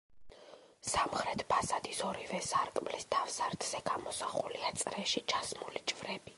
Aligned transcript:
სამხრეთ 0.91 1.43
ფასადის 1.51 1.99
ორივე 2.07 2.39
სარკმლის 2.47 3.07
თავსართზე 3.17 3.85
გამოსახულია 3.93 4.75
წრეში 4.83 5.27
ჩასმული 5.35 5.89
ჯვრები. 5.93 6.29